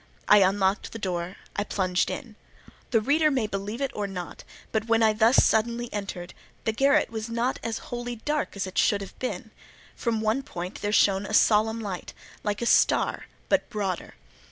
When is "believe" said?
3.45-3.81